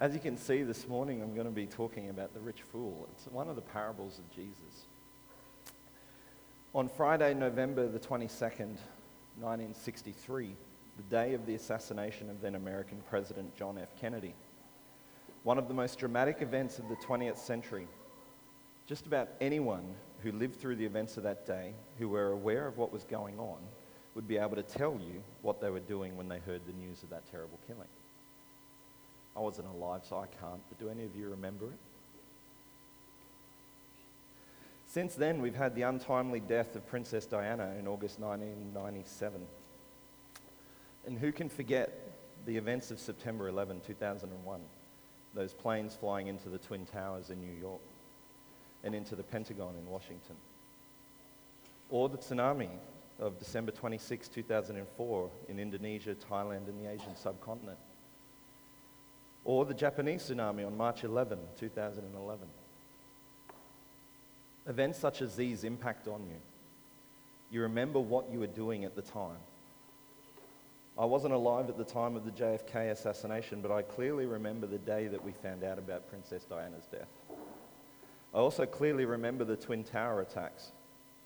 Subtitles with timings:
[0.00, 3.08] As you can see this morning, I'm going to be talking about the rich fool.
[3.12, 4.86] It's one of the parables of Jesus.
[6.72, 8.78] On Friday, November the 22nd,
[9.40, 10.54] 1963,
[10.98, 13.88] the day of the assassination of then American President John F.
[14.00, 14.34] Kennedy,
[15.42, 17.88] one of the most dramatic events of the 20th century,
[18.86, 22.78] just about anyone who lived through the events of that day, who were aware of
[22.78, 23.58] what was going on,
[24.14, 27.02] would be able to tell you what they were doing when they heard the news
[27.02, 27.88] of that terrible killing.
[29.38, 31.78] I wasn't alive, so I can't, but do any of you remember it?
[34.88, 39.40] Since then, we've had the untimely death of Princess Diana in August 1997.
[41.06, 41.92] And who can forget
[42.46, 44.60] the events of September 11, 2001?
[45.34, 47.80] Those planes flying into the Twin Towers in New York
[48.82, 50.34] and into the Pentagon in Washington.
[51.90, 52.70] Or the tsunami
[53.20, 57.78] of December 26, 2004 in Indonesia, Thailand, and the Asian subcontinent
[59.44, 62.48] or the Japanese tsunami on March 11, 2011.
[64.66, 66.36] Events such as these impact on you.
[67.50, 69.38] You remember what you were doing at the time.
[70.98, 74.78] I wasn't alive at the time of the JFK assassination, but I clearly remember the
[74.78, 77.08] day that we found out about Princess Diana's death.
[78.34, 80.72] I also clearly remember the Twin Tower attacks.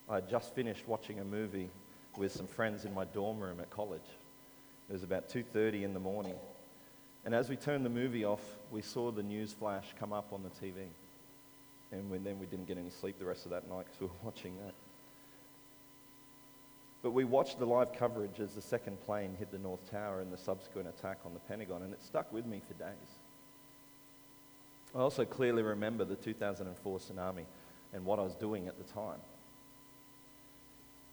[0.08, 1.70] I had just finished watching a movie
[2.16, 4.00] with some friends in my dorm room at college.
[4.88, 6.34] It was about 2:30 in the morning.
[7.24, 10.42] And as we turned the movie off, we saw the news flash come up on
[10.42, 10.86] the TV.
[11.92, 14.06] And we, then we didn't get any sleep the rest of that night because we
[14.06, 14.74] were watching that.
[17.02, 20.32] But we watched the live coverage as the second plane hit the North Tower and
[20.32, 22.94] the subsequent attack on the Pentagon, and it stuck with me for days.
[24.94, 27.44] I also clearly remember the 2004 tsunami
[27.92, 29.18] and what I was doing at the time.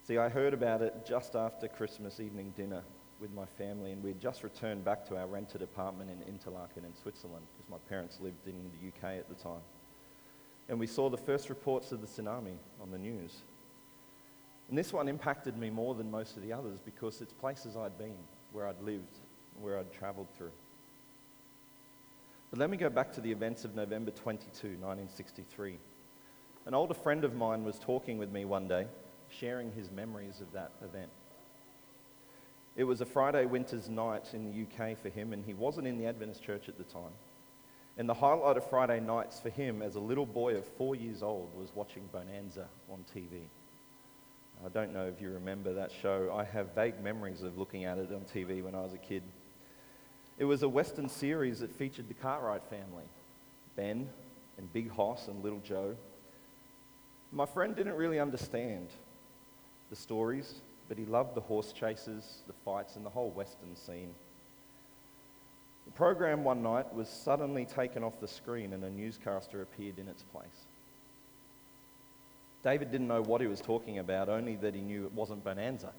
[0.07, 2.83] See, I heard about it just after Christmas evening dinner
[3.19, 6.95] with my family, and we'd just returned back to our rented apartment in Interlaken in
[7.01, 9.61] Switzerland because my parents lived in the UK at the time.
[10.69, 13.37] And we saw the first reports of the tsunami on the news.
[14.69, 17.97] And this one impacted me more than most of the others because it's places I'd
[17.97, 18.17] been,
[18.51, 19.17] where I'd lived,
[19.59, 20.51] where I'd traveled through.
[22.51, 25.77] But let me go back to the events of November 22, 1963.
[26.65, 28.85] An older friend of mine was talking with me one day,
[29.29, 31.09] sharing his memories of that event.
[32.75, 35.97] It was a Friday winter's night in the UK for him, and he wasn't in
[35.97, 37.11] the Adventist church at the time.
[37.97, 41.21] And the highlight of Friday nights for him as a little boy of four years
[41.21, 43.41] old was watching Bonanza on TV.
[44.65, 46.33] I don't know if you remember that show.
[46.33, 49.23] I have vague memories of looking at it on TV when I was a kid.
[50.37, 53.03] It was a Western series that featured the Cartwright family
[53.75, 54.07] Ben
[54.57, 55.95] and Big Hoss and Little Joe.
[57.31, 58.87] My friend didn't really understand
[59.89, 60.55] the stories
[60.89, 64.13] but he loved the horse chases, the fights, and the whole Western scene.
[65.85, 70.07] The program one night was suddenly taken off the screen and a newscaster appeared in
[70.07, 70.65] its place.
[72.63, 75.91] David didn't know what he was talking about, only that he knew it wasn't Bonanza.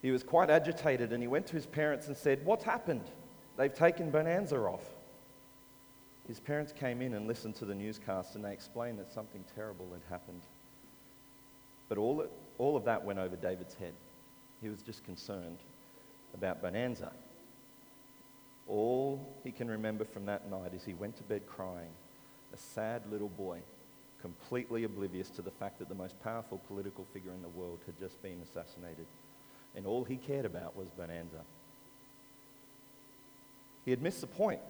[0.00, 3.04] He was quite agitated and he went to his parents and said, What's happened?
[3.56, 4.84] They've taken Bonanza off.
[6.28, 9.88] His parents came in and listened to the newscast and they explained that something terrible
[9.92, 10.42] had happened.
[11.88, 12.30] But all it
[12.62, 13.92] all of that went over David's head.
[14.60, 15.58] He was just concerned
[16.32, 17.10] about Bonanza.
[18.68, 21.90] All he can remember from that night is he went to bed crying,
[22.54, 23.58] a sad little boy,
[24.20, 27.98] completely oblivious to the fact that the most powerful political figure in the world had
[27.98, 29.06] just been assassinated.
[29.74, 31.42] And all he cared about was Bonanza.
[33.84, 34.60] He had missed the point.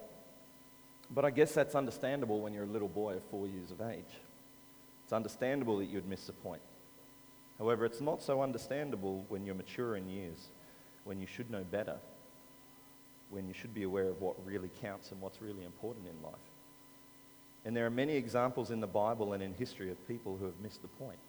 [1.10, 4.16] But I guess that's understandable when you're a little boy of four years of age.
[5.04, 6.62] It's understandable that you'd miss the point.
[7.62, 10.48] However, it's not so understandable when you're mature in years,
[11.04, 11.94] when you should know better,
[13.30, 16.34] when you should be aware of what really counts and what's really important in life.
[17.64, 20.58] And there are many examples in the Bible and in history of people who have
[20.60, 21.20] missed the point,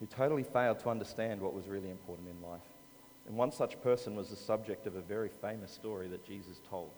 [0.00, 2.62] who totally failed to understand what was really important in life.
[3.26, 6.88] And one such person was the subject of a very famous story that Jesus told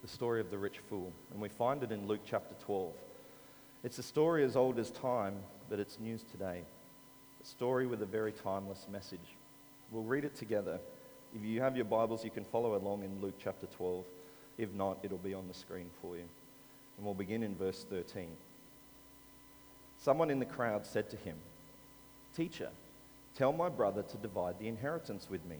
[0.00, 1.12] the story of the rich fool.
[1.32, 2.92] And we find it in Luke chapter 12.
[3.84, 5.34] It's a story as old as time,
[5.68, 6.62] but it's news today.
[7.42, 9.36] A story with a very timeless message.
[9.92, 10.78] We'll read it together.
[11.34, 14.04] If you have your Bibles, you can follow along in Luke chapter 12.
[14.58, 16.24] If not, it'll be on the screen for you.
[16.96, 18.28] And we'll begin in verse 13.
[19.98, 21.36] Someone in the crowd said to him,
[22.34, 22.70] Teacher,
[23.36, 25.56] tell my brother to divide the inheritance with me.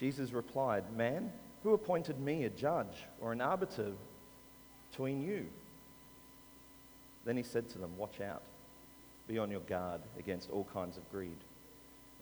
[0.00, 1.32] Jesus replied, Man,
[1.62, 3.92] who appointed me a judge or an arbiter
[4.90, 5.46] between you?
[7.26, 8.42] Then he said to them, Watch out.
[9.28, 11.36] Be on your guard against all kinds of greed.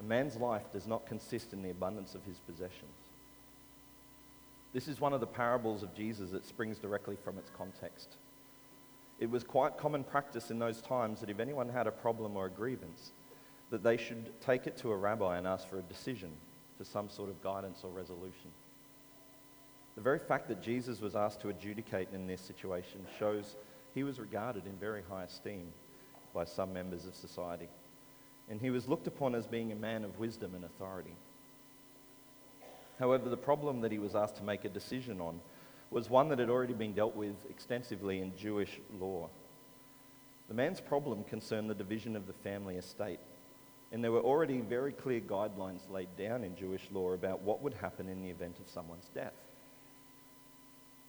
[0.00, 2.90] A man's life does not consist in the abundance of his possessions.
[4.72, 8.08] This is one of the parables of Jesus that springs directly from its context.
[9.20, 12.46] It was quite common practice in those times that if anyone had a problem or
[12.46, 13.12] a grievance,
[13.70, 16.30] that they should take it to a rabbi and ask for a decision,
[16.76, 18.50] for some sort of guidance or resolution.
[19.94, 23.54] The very fact that Jesus was asked to adjudicate in this situation shows
[23.94, 25.72] he was regarded in very high esteem
[26.34, 27.68] by some members of society.
[28.50, 31.14] And he was looked upon as being a man of wisdom and authority.
[32.98, 35.40] However, the problem that he was asked to make a decision on
[35.90, 39.28] was one that had already been dealt with extensively in Jewish law.
[40.48, 43.20] The man's problem concerned the division of the family estate,
[43.92, 47.74] and there were already very clear guidelines laid down in Jewish law about what would
[47.74, 49.32] happen in the event of someone's death.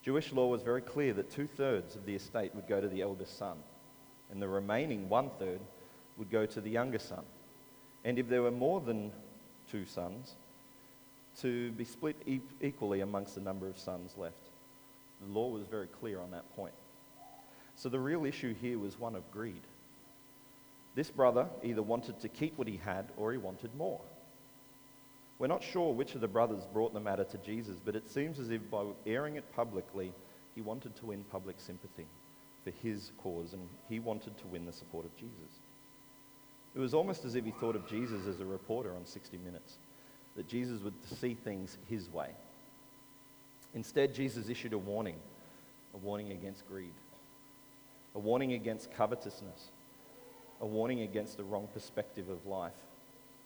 [0.06, 3.02] Jewish law was very clear that two thirds of the estate would go to the
[3.02, 3.56] eldest son,
[4.30, 5.58] and the remaining one third
[6.16, 7.24] would go to the younger son.
[8.04, 9.10] And if there were more than
[9.68, 10.36] two sons,
[11.40, 14.50] to be split e- equally amongst the number of sons left.
[15.26, 16.74] The law was very clear on that point.
[17.74, 19.62] So the real issue here was one of greed.
[20.94, 24.02] This brother either wanted to keep what he had or he wanted more.
[25.38, 28.38] We're not sure which of the brothers brought the matter to Jesus, but it seems
[28.38, 30.12] as if by airing it publicly,
[30.54, 32.06] he wanted to win public sympathy
[32.64, 35.60] for his cause and he wanted to win the support of Jesus.
[36.74, 39.76] It was almost as if he thought of Jesus as a reporter on 60 Minutes
[40.36, 42.30] that Jesus would see things his way.
[43.74, 45.16] Instead, Jesus issued a warning
[45.94, 46.92] a warning against greed,
[48.14, 49.70] a warning against covetousness,
[50.60, 52.72] a warning against the wrong perspective of life.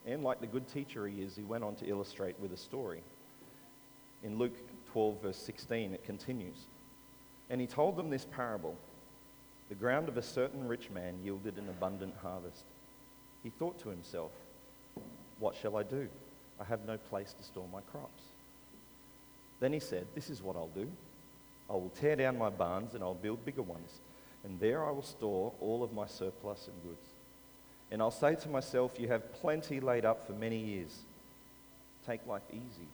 [0.06, 3.02] And like the good teacher he is, he went on to illustrate with a story.
[4.22, 4.56] In Luke
[4.92, 6.66] 12, verse 16, it continues.
[7.48, 8.76] And he told them this parable
[9.68, 12.64] The ground of a certain rich man yielded an abundant harvest.
[13.42, 14.32] He thought to himself,
[15.38, 16.08] What shall I do?
[16.60, 18.22] I have no place to store my crops.
[19.60, 20.88] Then he said, This is what I'll do.
[21.68, 24.00] I will tear down my barns and I'll build bigger ones,
[24.44, 27.09] and there I will store all of my surplus and goods.
[27.90, 30.96] And I'll say to myself, You have plenty laid up for many years.
[32.06, 32.88] Take life easy,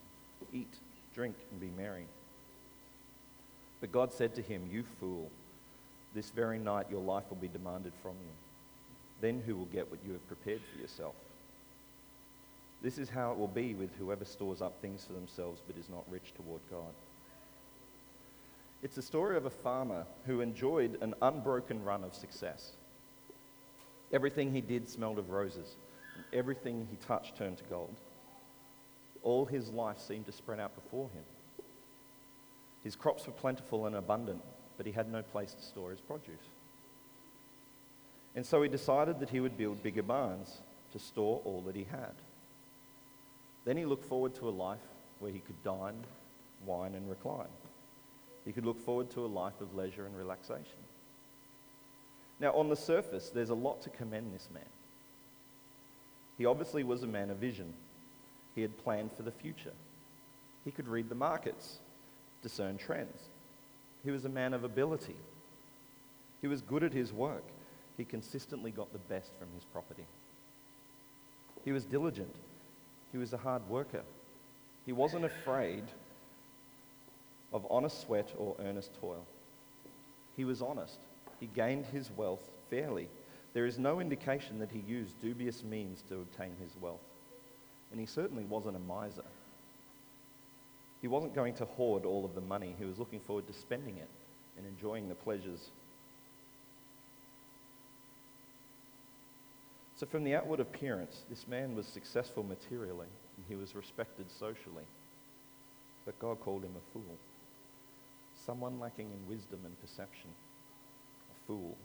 [0.52, 0.74] eat,
[1.14, 2.06] drink, and be merry.
[3.80, 5.30] But God said to him, You fool,
[6.14, 8.32] this very night your life will be demanded from you.
[9.20, 11.14] Then who will get what you have prepared for yourself?
[12.82, 15.88] This is how it will be with whoever stores up things for themselves but is
[15.88, 16.92] not rich toward God.
[18.82, 22.72] It's a story of a farmer who enjoyed an unbroken run of success.
[24.12, 25.76] Everything he did smelled of roses,
[26.14, 27.96] and everything he touched turned to gold.
[29.22, 31.24] All his life seemed to spread out before him.
[32.84, 34.42] His crops were plentiful and abundant,
[34.76, 36.50] but he had no place to store his produce.
[38.36, 40.58] And so he decided that he would build bigger barns
[40.92, 42.12] to store all that he had.
[43.64, 44.78] Then he looked forward to a life
[45.18, 46.04] where he could dine,
[46.64, 47.48] wine, and recline.
[48.44, 50.85] He could look forward to a life of leisure and relaxation.
[52.38, 54.62] Now, on the surface, there's a lot to commend this man.
[56.36, 57.72] He obviously was a man of vision.
[58.54, 59.72] He had planned for the future.
[60.64, 61.78] He could read the markets,
[62.42, 63.28] discern trends.
[64.04, 65.16] He was a man of ability.
[66.42, 67.44] He was good at his work.
[67.96, 70.04] He consistently got the best from his property.
[71.64, 72.34] He was diligent.
[73.12, 74.02] He was a hard worker.
[74.84, 75.84] He wasn't afraid
[77.52, 79.24] of honest sweat or earnest toil.
[80.36, 80.98] He was honest.
[81.40, 83.08] He gained his wealth fairly.
[83.52, 87.00] There is no indication that he used dubious means to obtain his wealth.
[87.90, 89.24] And he certainly wasn't a miser.
[91.00, 92.74] He wasn't going to hoard all of the money.
[92.78, 94.08] He was looking forward to spending it
[94.56, 95.70] and enjoying the pleasures
[99.96, 104.84] So, from the outward appearance, this man was successful materially and he was respected socially.
[106.04, 107.16] But God called him a fool,
[108.44, 110.30] someone lacking in wisdom and perception.
[111.46, 111.76] Fool.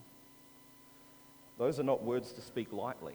[1.58, 3.14] Those are not words to speak lightly.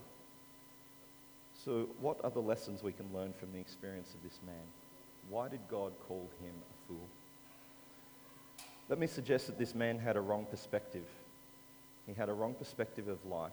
[1.64, 4.54] So, what are the lessons we can learn from the experience of this man?
[5.28, 7.08] Why did God call him a fool?
[8.88, 11.06] Let me suggest that this man had a wrong perspective.
[12.06, 13.50] He had a wrong perspective of life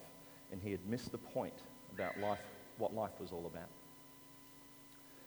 [0.52, 1.54] and he had missed the point
[1.96, 2.40] about life,
[2.78, 3.70] what life was all about,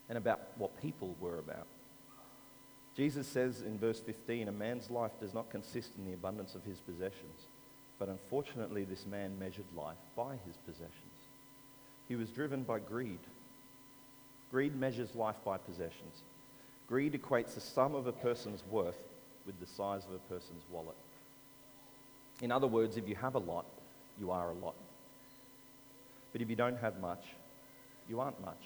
[0.09, 1.67] and about what people were about.
[2.97, 6.63] Jesus says in verse 15, a man's life does not consist in the abundance of
[6.63, 7.47] his possessions,
[7.99, 10.93] but unfortunately, this man measured life by his possessions.
[12.09, 13.19] He was driven by greed.
[14.51, 16.23] Greed measures life by possessions.
[16.89, 19.03] Greed equates the sum of a person's worth
[19.45, 20.97] with the size of a person's wallet.
[22.43, 23.67] In other words, if you have a lot,
[24.21, 24.75] you are a lot.
[26.33, 27.25] But if you don't have much,
[28.09, 28.61] you aren't much.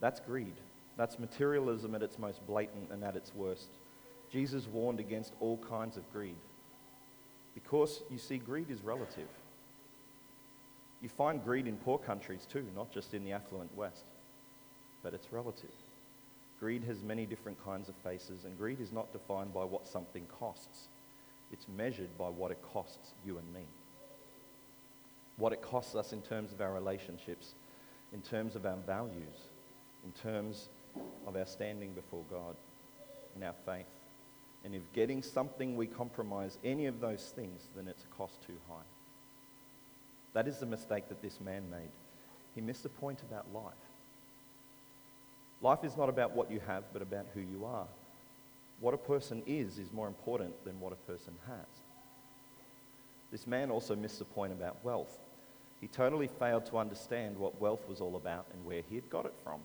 [0.00, 0.54] That's greed.
[0.96, 3.68] That's materialism at its most blatant and at its worst.
[4.30, 6.36] Jesus warned against all kinds of greed.
[7.62, 9.28] Because, you see, greed is relative.
[11.02, 14.04] You find greed in poor countries too, not just in the affluent West,
[15.02, 15.70] but it's relative.
[16.58, 20.26] Greed has many different kinds of faces, and greed is not defined by what something
[20.38, 20.88] costs.
[21.52, 23.62] It's measured by what it costs you and me.
[25.38, 27.54] What it costs us in terms of our relationships,
[28.12, 29.48] in terms of our values,
[30.04, 30.68] in terms
[31.26, 32.56] of our standing before God,
[33.36, 33.86] in our faith.
[34.64, 38.56] And if getting something we compromise any of those things, then it's a cost too
[38.68, 38.84] high.
[40.34, 41.90] That is the mistake that this man made.
[42.54, 43.72] He missed the point about life.
[45.62, 47.86] Life is not about what you have, but about who you are.
[48.80, 51.66] What a person is is more important than what a person has.
[53.30, 55.18] This man also missed the point about wealth.
[55.80, 59.26] He totally failed to understand what wealth was all about and where he had got
[59.26, 59.60] it from.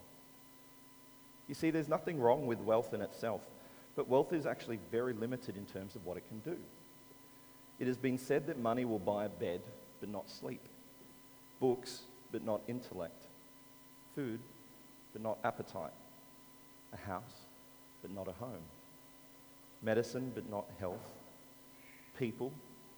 [1.48, 3.42] You see, there's nothing wrong with wealth in itself,
[3.96, 6.58] but wealth is actually very limited in terms of what it can do.
[7.80, 9.62] It has been said that money will buy a bed,
[10.00, 10.62] but not sleep,
[11.60, 13.24] books, but not intellect,
[14.16, 14.40] food,
[15.14, 15.94] but not appetite,
[16.94, 17.46] a house,
[18.02, 18.64] but not a home,
[19.82, 21.12] medicine, but not health,
[22.18, 22.52] people,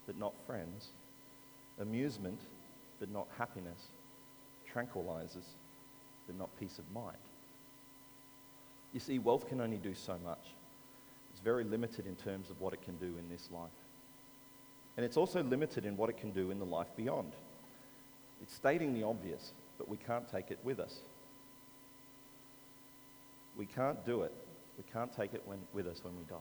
[0.05, 0.89] but not friends,
[1.79, 2.39] amusement,
[2.99, 3.87] but not happiness,
[4.73, 5.53] tranquilizers,
[6.25, 7.17] but not peace of mind.
[8.93, 10.56] You see, wealth can only do so much.
[11.37, 13.69] It's very limited in terms of what it can do in this life.
[14.95, 17.31] And it's also limited in what it can do in the life beyond.
[18.41, 20.97] It's stating the obvious, but we can't take it with us.
[23.55, 24.33] We can't do it.
[24.79, 26.37] We can't take it when, with us when we die.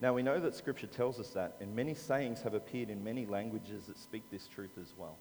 [0.00, 3.26] Now, we know that Scripture tells us that, and many sayings have appeared in many
[3.26, 5.16] languages that speak this truth as well.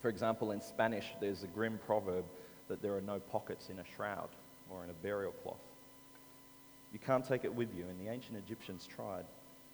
[0.00, 2.24] For example, in Spanish, there's a grim proverb
[2.68, 4.30] that there are no pockets in a shroud
[4.70, 5.60] or in a burial cloth.
[6.96, 9.26] You can't take it with you, and the ancient Egyptians tried,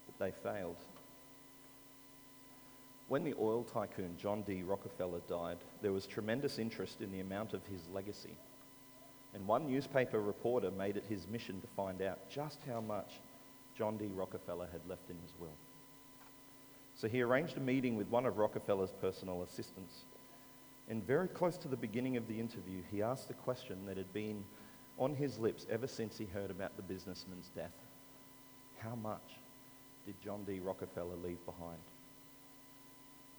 [0.07, 0.75] but they failed.
[3.07, 4.64] When the oil tycoon John D.
[4.64, 8.37] Rockefeller died, there was tremendous interest in the amount of his legacy.
[9.35, 13.21] And one newspaper reporter made it his mission to find out just how much
[13.79, 14.11] John D.
[14.12, 15.55] Rockefeller had left in his will.
[16.97, 20.07] So he arranged a meeting with one of Rockefeller's personal assistants.
[20.88, 24.12] And very close to the beginning of the interview, he asked the question that had
[24.12, 24.43] been
[24.99, 27.73] on his lips ever since he heard about the businessman's death
[28.79, 29.39] How much
[30.07, 30.61] did John D.
[30.61, 31.79] Rockefeller leave behind?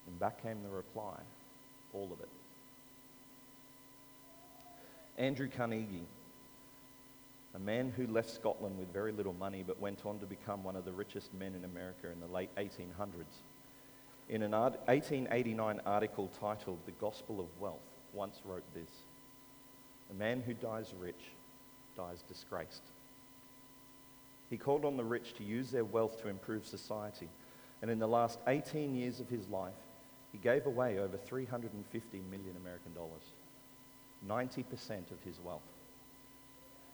[0.08, 1.20] And back came the reply
[1.94, 2.30] all of it.
[5.18, 6.08] Andrew Carnegie,
[7.54, 10.76] a man who left Scotland with very little money but went on to become one
[10.76, 13.42] of the richest men in America in the late 1800s.
[14.30, 17.78] In an 1889 article titled The Gospel of Wealth,
[18.14, 18.90] once wrote this
[20.10, 21.22] A man who dies rich
[21.96, 22.84] dies disgraced.
[24.50, 27.30] He called on the rich to use their wealth to improve society,
[27.82, 29.74] and in the last 18 years of his life,
[30.32, 33.24] he gave away over 350 million American dollars.
[34.28, 35.62] 90% of his wealth,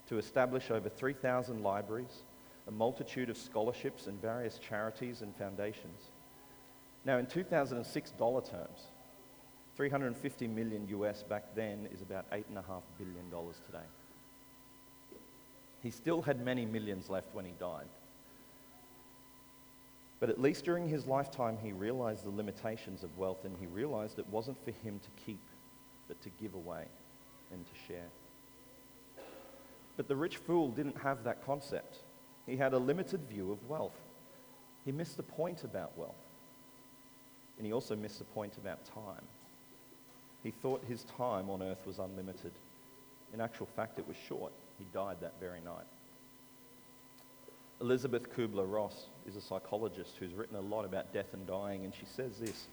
[0.08, 2.24] to establish over 3,000 libraries,
[2.68, 6.10] a multitude of scholarships, and various charities and foundations.
[7.06, 8.88] Now, in 2006 dollar terms,
[9.77, 12.44] 350 million US back then is about $8.5
[12.98, 13.29] billion
[13.65, 13.86] today.
[15.81, 17.88] He still had many millions left when he died.
[20.19, 24.19] But at least during his lifetime, he realized the limitations of wealth and he realized
[24.19, 25.39] it wasn't for him to keep,
[26.07, 26.86] but to give away
[27.51, 28.09] and to share.
[29.95, 32.00] But the rich fool didn't have that concept.
[32.45, 34.00] He had a limited view of wealth.
[34.86, 36.15] He missed the point about wealth.
[37.57, 39.24] And he also missed the point about time.
[40.43, 42.51] He thought his time on earth was unlimited.
[43.33, 44.53] In actual fact, it was short.
[44.79, 45.86] He died that very night.
[47.81, 52.05] Elizabeth Kubler-Ross is a psychologist who's written a lot about death and dying, and she
[52.05, 52.67] says this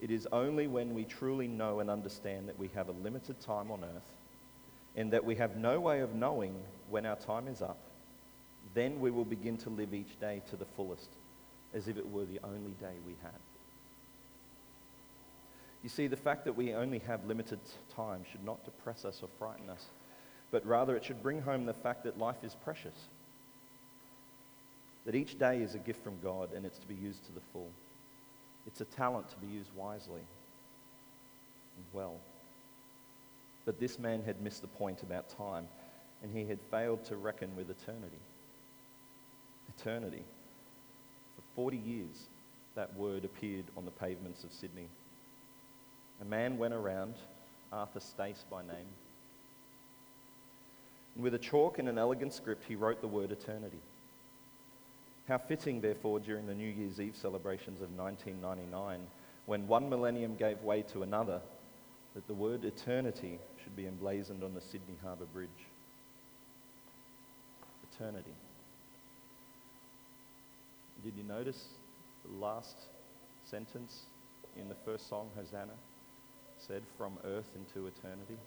[0.00, 3.70] it is only when we truly know and understand that we have a limited time
[3.70, 4.12] on earth
[4.94, 6.54] and that we have no way of knowing
[6.90, 7.78] when our time is up,
[8.74, 11.08] then we will begin to live each day to the fullest
[11.74, 13.40] as if it were the only day we had.
[15.82, 17.60] You see, the fact that we only have limited
[17.94, 19.86] time should not depress us or frighten us,
[20.56, 23.08] but rather it should bring home the fact that life is precious,
[25.04, 27.42] that each day is a gift from God and it's to be used to the
[27.52, 27.68] full.
[28.66, 30.22] It's a talent to be used wisely
[31.76, 32.14] and well.
[33.66, 35.68] But this man had missed the point about time,
[36.22, 38.22] and he had failed to reckon with eternity.
[39.78, 40.22] Eternity.
[41.36, 42.28] For 40 years,
[42.76, 44.88] that word appeared on the pavements of Sydney.
[46.22, 47.16] a man went around,
[47.70, 48.86] Arthur Stace by name.
[51.18, 53.80] With a chalk and an elegant script, he wrote the word eternity.
[55.28, 59.00] How fitting, therefore, during the New Year's Eve celebrations of 1999,
[59.46, 61.40] when one millennium gave way to another,
[62.14, 65.48] that the word eternity should be emblazoned on the Sydney Harbour Bridge.
[67.92, 68.34] Eternity.
[71.02, 71.64] Did you notice
[72.24, 72.76] the last
[73.44, 74.02] sentence
[74.56, 75.74] in the first song, Hosanna,
[76.58, 78.38] said, From earth into eternity?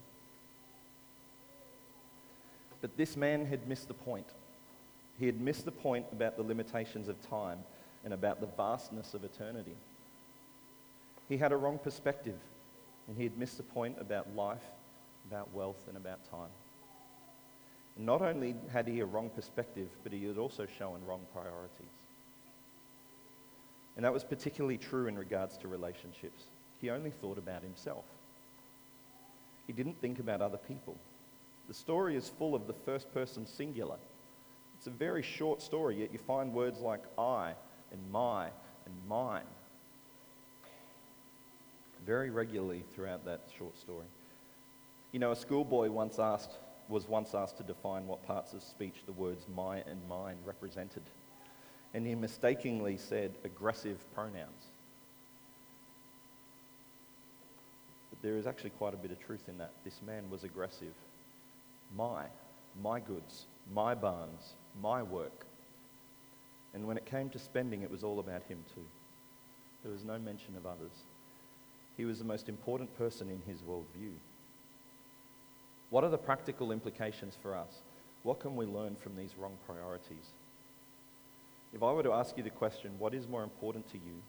[2.81, 4.27] But this man had missed the point.
[5.19, 7.59] He had missed the point about the limitations of time
[8.05, 9.75] and about the vastness of eternity.
[11.27, 12.37] He had a wrong perspective,
[13.07, 14.63] and he had missed the point about life,
[15.27, 16.49] about wealth, and about time.
[17.97, 21.93] Not only had he a wrong perspective, but he had also shown wrong priorities.
[23.97, 26.43] And that was particularly true in regards to relationships.
[26.79, 28.05] He only thought about himself.
[29.67, 30.95] He didn't think about other people.
[31.69, 33.97] The story is full of the first person singular.
[34.75, 37.53] It's a very short story, yet you find words like I
[37.91, 38.45] and my
[38.85, 39.43] and mine
[42.07, 44.07] very regularly throughout that short story.
[45.11, 46.57] You know, a schoolboy once asked,
[46.87, 51.03] was once asked to define what parts of speech the words my and mine represented.
[51.93, 54.71] And he mistakenly said aggressive pronouns.
[58.09, 59.73] But there is actually quite a bit of truth in that.
[59.83, 60.95] This man was aggressive
[61.95, 62.25] my,
[62.81, 65.45] my goods, my barns, my work.
[66.73, 68.85] And when it came to spending, it was all about him too.
[69.83, 71.03] There was no mention of others.
[71.97, 74.13] He was the most important person in his worldview.
[75.89, 77.81] What are the practical implications for us?
[78.23, 80.33] What can we learn from these wrong priorities?
[81.73, 84.21] If I were to ask you the question, what is more important to you,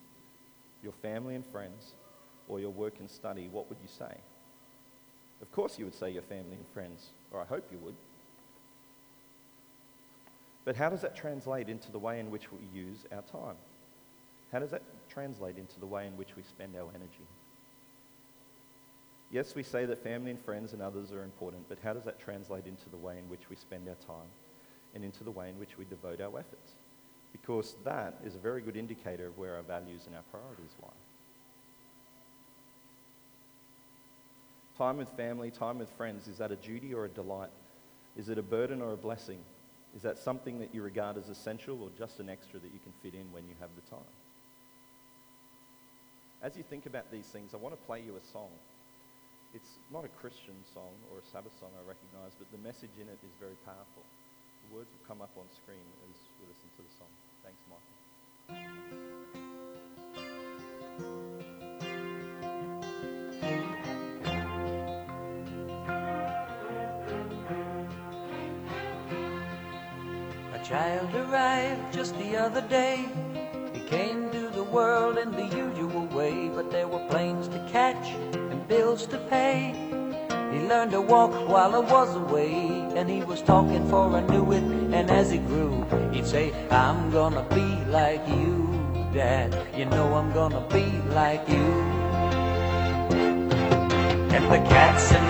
[0.82, 1.94] your family and friends,
[2.48, 4.16] or your work and study, what would you say?
[5.42, 7.94] Of course, you would say your family and friends, or I hope you would.
[10.64, 13.56] But how does that translate into the way in which we use our time?
[14.52, 17.26] How does that translate into the way in which we spend our energy?
[19.30, 22.18] Yes, we say that family and friends and others are important, but how does that
[22.18, 24.28] translate into the way in which we spend our time
[24.94, 26.74] and into the way in which we devote our efforts?
[27.30, 30.88] Because that is a very good indicator of where our values and our priorities lie.
[34.80, 37.50] Time with family, time with friends, is that a duty or a delight?
[38.16, 39.36] Is it a burden or a blessing?
[39.94, 42.94] Is that something that you regard as essential or just an extra that you can
[43.02, 44.08] fit in when you have the time?
[46.42, 48.48] As you think about these things, I want to play you a song.
[49.52, 53.06] It's not a Christian song or a Sabbath song, I recognize, but the message in
[53.06, 54.04] it is very powerful.
[54.64, 57.12] The words will come up on screen as we listen to the song.
[57.44, 57.60] Thanks,
[61.04, 61.29] Michael.
[70.70, 73.04] Child arrived just the other day.
[73.74, 78.06] He came to the world in the usual way, but there were planes to catch
[78.34, 79.74] and bills to pay.
[80.52, 82.54] He learned to walk while I was away,
[82.94, 84.62] and he was talking for I knew it.
[84.62, 88.52] And as he grew, he'd say, I'm gonna be like you,
[89.12, 89.50] Dad.
[89.76, 90.86] You know I'm gonna be
[91.20, 91.66] like you.
[94.36, 95.29] And the cat's in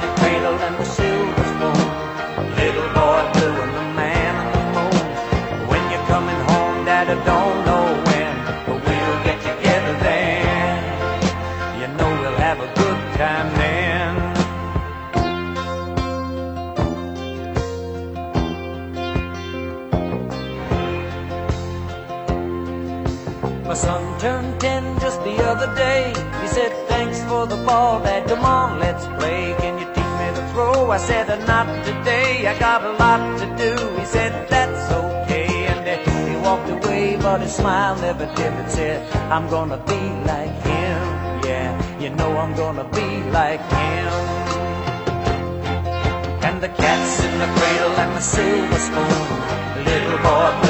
[37.60, 38.70] smile never dimmed.
[38.70, 41.00] Said, I'm gonna be like him.
[41.48, 41.70] Yeah,
[42.02, 44.12] you know I'm gonna be like him.
[46.46, 49.84] And the cat's in the cradle and the silver spoon.
[49.84, 50.69] Little boy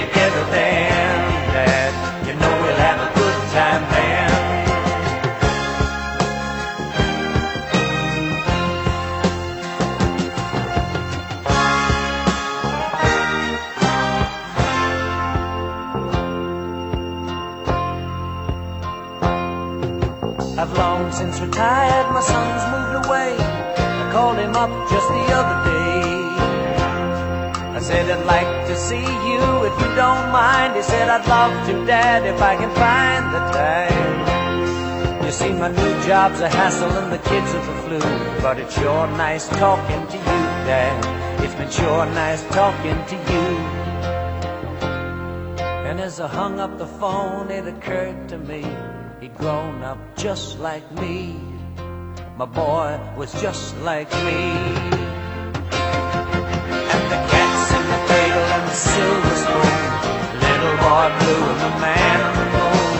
[0.00, 1.14] together then,
[1.54, 1.92] Dad.
[2.26, 4.30] You know we'll have a good time then.
[20.58, 23.36] I've long since retired, my son's moved away.
[23.38, 25.80] I called him up just the other day.
[27.76, 30.76] I said, I'd like to see you if don't mind.
[30.76, 35.24] He said, I'd love to, Dad, if I can find the time.
[35.24, 38.00] You see, my new job's a hassle and the kids are the flu.
[38.42, 41.44] But it's sure nice talking to you, Dad.
[41.44, 43.46] It's been sure nice talking to you.
[45.88, 48.64] And as I hung up the phone, it occurred to me
[49.20, 51.36] he'd grown up just like me.
[52.36, 54.40] My boy was just like me.
[56.94, 58.74] And the cat's in the cradle and the
[60.80, 62.94] boy blue and the man on the moon.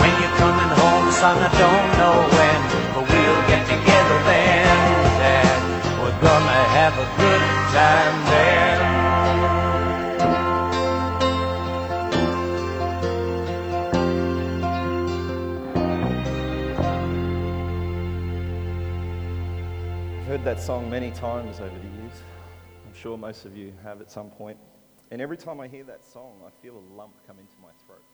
[0.00, 2.60] When you're coming home, son, I don't know when,
[2.94, 4.76] but we'll get together then,
[5.22, 5.60] Dad.
[6.00, 7.42] We're gonna have a good
[7.76, 8.78] time then.
[20.18, 22.16] I've heard that song many times over the years.
[22.86, 24.58] I'm sure most of you have at some point.
[25.10, 28.04] And every time I hear that song, I feel a lump come into my throat.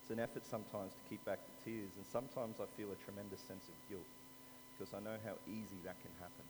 [0.00, 3.40] It's an effort sometimes to keep back the tears, and sometimes I feel a tremendous
[3.40, 4.06] sense of guilt
[4.78, 6.46] because I know how easy that can happen.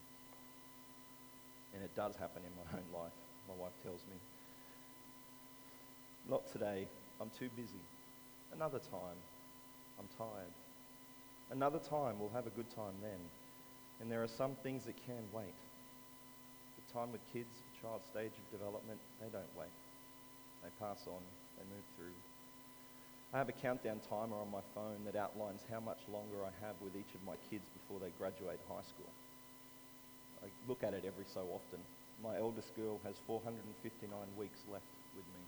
[1.75, 3.16] And it does happen in my own life,
[3.49, 4.16] my wife tells me.
[6.29, 6.87] Not today,
[7.21, 7.81] I'm too busy.
[8.55, 9.16] Another time,
[9.99, 10.53] I'm tired.
[11.51, 13.21] Another time, we'll have a good time then.
[14.01, 15.57] And there are some things that can wait.
[16.77, 19.75] The time with kids, a child's stage of development, they don't wait.
[20.62, 21.18] They pass on,
[21.59, 22.14] they move through.
[23.35, 26.77] I have a countdown timer on my phone that outlines how much longer I have
[26.79, 29.11] with each of my kids before they graduate high school.
[30.45, 31.81] I look at it every so often.
[32.23, 33.66] My eldest girl has 459
[34.38, 35.42] weeks left with me.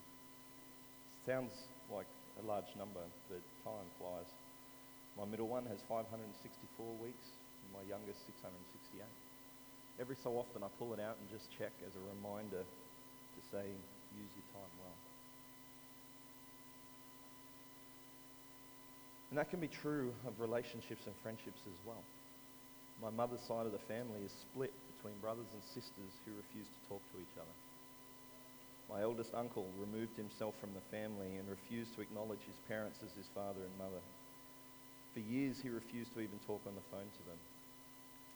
[1.28, 1.54] Sounds
[1.92, 2.08] like
[2.40, 4.26] a large number, but time flies.
[5.14, 6.34] My middle one has 564
[6.98, 7.26] weeks,
[7.62, 9.23] and my youngest 668.
[10.00, 13.78] Every so often I pull it out and just check as a reminder to say,
[14.10, 14.96] use your time well.
[19.30, 22.02] And that can be true of relationships and friendships as well.
[23.02, 26.88] My mother's side of the family is split between brothers and sisters who refuse to
[26.88, 27.54] talk to each other.
[28.88, 33.10] My eldest uncle removed himself from the family and refused to acknowledge his parents as
[33.16, 34.02] his father and mother.
[35.14, 37.38] For years, he refused to even talk on the phone to them.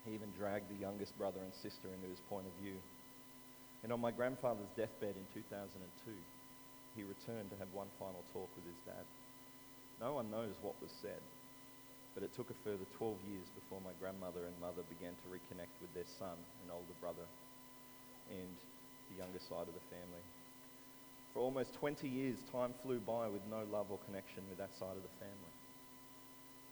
[0.05, 2.77] He even dragged the youngest brother and sister into his point of view.
[3.83, 5.79] And on my grandfather's deathbed in 2002,
[6.97, 9.07] he returned to have one final talk with his dad.
[10.01, 11.23] No one knows what was said,
[12.15, 15.75] but it took a further 12 years before my grandmother and mother began to reconnect
[15.83, 17.27] with their son and older brother
[18.31, 18.55] and
[19.11, 20.25] the younger side of the family.
[21.35, 24.97] For almost 20 years, time flew by with no love or connection with that side
[24.97, 25.55] of the family.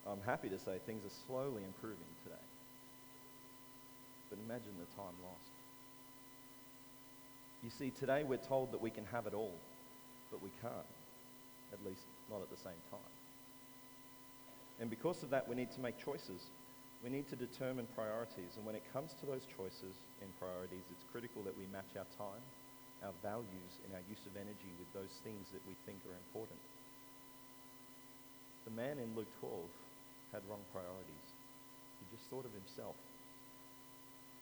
[0.07, 2.46] I'm happy to say things are slowly improving today.
[4.45, 5.55] Imagine the time lost.
[7.63, 9.59] You see, today we're told that we can have it all,
[10.31, 10.93] but we can't,
[11.73, 13.15] at least not at the same time.
[14.81, 16.53] And because of that, we need to make choices.
[17.03, 18.57] We need to determine priorities.
[18.57, 22.09] And when it comes to those choices and priorities, it's critical that we match our
[22.21, 22.45] time,
[23.03, 26.61] our values, and our use of energy with those things that we think are important.
[28.69, 29.55] The man in Luke 12
[30.35, 31.27] had wrong priorities.
[32.03, 32.99] He just thought of himself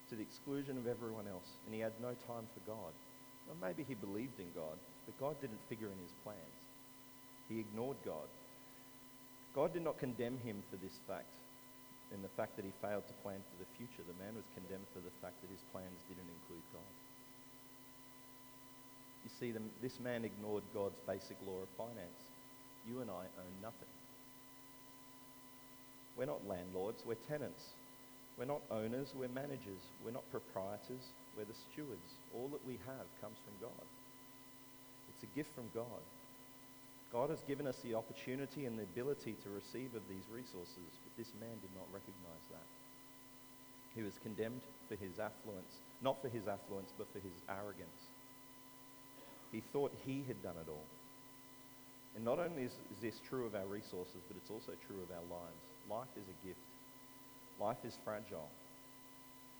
[0.09, 2.93] to the exclusion of everyone else, and he had no time for God.
[3.47, 6.57] Well, maybe he believed in God, but God didn't figure in his plans.
[7.49, 8.29] He ignored God.
[9.53, 11.31] God did not condemn him for this fact
[12.13, 14.05] and the fact that he failed to plan for the future.
[14.05, 16.93] The man was condemned for the fact that his plans didn't include God.
[19.25, 22.21] You see, the, this man ignored God's basic law of finance.
[22.85, 23.89] You and I own nothing.
[26.15, 27.73] We're not landlords, we're tenants.
[28.37, 29.79] We're not owners, we're managers.
[30.03, 32.19] We're not proprietors, we're the stewards.
[32.35, 33.85] All that we have comes from God.
[35.09, 36.03] It's a gift from God.
[37.15, 41.15] God has given us the opportunity and the ability to receive of these resources, but
[41.15, 42.67] this man did not recognize that.
[43.95, 48.11] He was condemned for his affluence, not for his affluence, but for his arrogance.
[49.55, 50.83] He thought he had done it all.
[52.15, 55.07] And not only is, is this true of our resources, but it's also true of
[55.15, 55.63] our lives.
[55.87, 56.59] Life is a gift.
[57.59, 58.49] Life is fragile.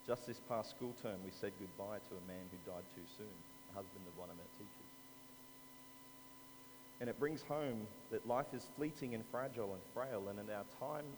[0.05, 3.35] Just this past school term, we said goodbye to a man who died too soon,
[3.71, 4.93] a husband of one of our teachers.
[7.01, 10.67] And it brings home that life is fleeting and fragile and frail, and that our
[10.79, 11.17] times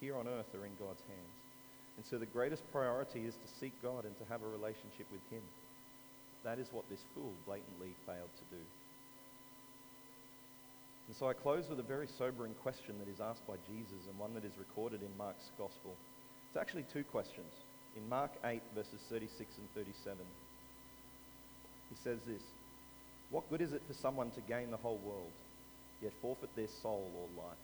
[0.00, 1.36] here on earth are in God's hands.
[1.96, 5.22] And so the greatest priority is to seek God and to have a relationship with
[5.30, 5.42] Him.
[6.42, 8.62] That is what this fool blatantly failed to do.
[11.06, 14.18] And so I close with a very sobering question that is asked by Jesus and
[14.18, 15.94] one that is recorded in Mark's Gospel.
[16.48, 17.52] It's actually two questions.
[17.96, 20.18] In Mark 8, verses 36 and 37,
[21.90, 22.42] he says this
[23.30, 25.32] What good is it for someone to gain the whole world,
[26.02, 27.58] yet forfeit their soul or life?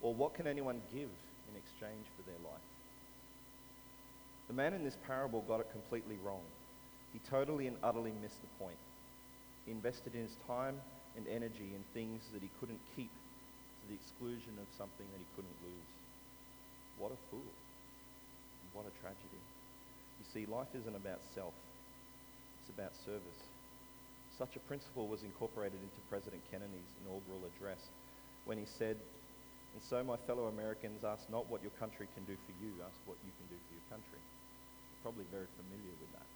[0.00, 1.10] Or what can anyone give
[1.50, 2.62] in exchange for their life?
[4.48, 6.42] The man in this parable got it completely wrong.
[7.12, 8.78] He totally and utterly missed the point.
[9.66, 10.76] He invested in his time
[11.16, 15.28] and energy in things that he couldn't keep to the exclusion of something that he
[15.34, 15.90] couldn't lose.
[16.98, 17.52] What a fool.
[18.72, 19.42] What a tragedy.
[20.20, 21.54] You see, life isn't about self,
[22.60, 23.40] it's about service.
[24.38, 27.82] Such a principle was incorporated into President Kennedy's inaugural address
[28.46, 28.96] when he said,
[29.74, 32.96] And so, my fellow Americans, ask not what your country can do for you, ask
[33.04, 34.22] what you can do for your country.
[34.22, 36.28] You're probably very familiar with that.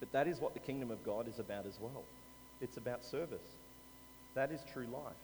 [0.00, 2.04] But that is what the kingdom of God is about as well.
[2.60, 3.44] It's about service.
[4.34, 5.22] That is true life.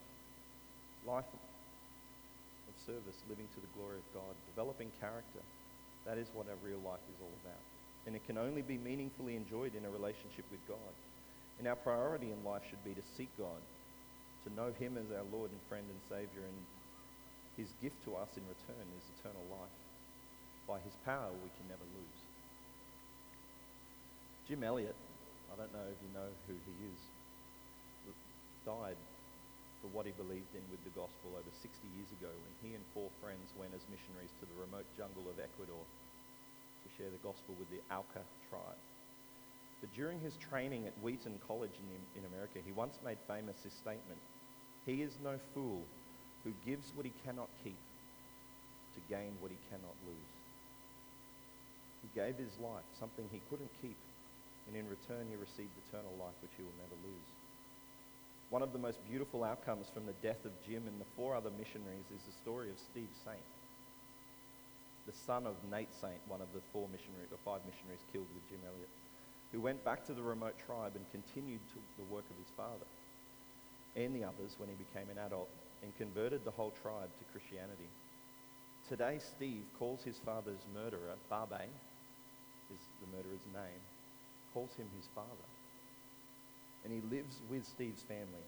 [1.05, 5.43] Life of service, living to the glory of God, developing character.
[6.05, 7.63] That is what our real life is all about.
[8.05, 10.93] And it can only be meaningfully enjoyed in a relationship with God.
[11.57, 13.61] And our priority in life should be to seek God,
[14.45, 16.59] to know Him as our Lord and friend and Savior, and
[17.57, 19.77] His gift to us in return is eternal life.
[20.67, 22.19] By His power, we can never lose.
[24.45, 24.93] Jim Elliot,
[25.49, 27.01] I don't know if you know who he is,
[28.65, 28.97] died
[29.81, 32.83] for what he believed in with the gospel over 60 years ago when he and
[32.93, 35.85] four friends went as missionaries to the remote jungle of Ecuador
[36.81, 38.81] to share the gospel with the Auca tribe.
[39.81, 43.77] But during his training at Wheaton College in, in America, he once made famous this
[43.77, 44.17] statement
[44.85, 45.85] He is no fool
[46.43, 47.81] who gives what he cannot keep
[48.93, 50.33] to gain what he cannot lose.
[52.01, 53.97] He gave his life, something he couldn't keep,
[54.67, 57.29] and in return he received eternal life which he will never lose.
[58.49, 61.49] One of the most beautiful outcomes from the death of Jim and the four other
[61.49, 63.41] missionaries is the story of Steve Saint,
[65.07, 68.47] the son of Nate Saint, one of the four missionaries or five missionaries killed with
[68.47, 68.89] Jim Elliot,
[69.51, 71.61] who went back to the remote tribe and continued
[71.97, 72.85] the work of his father
[73.95, 75.49] and the others when he became an adult
[75.81, 77.89] and converted the whole tribe to Christianity.
[78.87, 81.65] Today, Steve calls his father's murderer, Barbe,
[82.69, 83.81] is the murderer's name,
[84.53, 85.49] calls him his father
[86.85, 88.45] and he lives with Steve's family.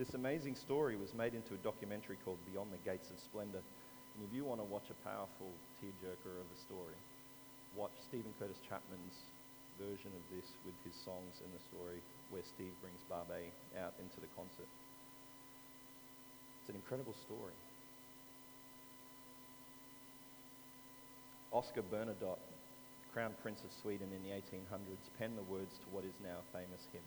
[0.00, 3.60] This amazing story was made into a documentary called Beyond the Gates of Splendor.
[3.60, 6.96] And if you want to watch a powerful tearjerker of a story,
[7.76, 9.20] watch Steven Curtis Chapman's
[9.76, 12.00] version of this with his songs and the story
[12.32, 14.68] where Steve brings Barbe out into the concert.
[16.64, 17.56] It's an incredible story.
[21.52, 22.40] Oscar Bernadotte,
[23.12, 26.48] Crown Prince of Sweden in the 1800s, penned the words to what is now a
[26.56, 27.04] famous hymn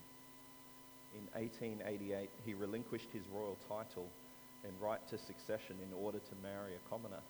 [1.12, 4.12] in 1888, he relinquished his royal title
[4.64, 7.22] and right to succession in order to marry a commoner.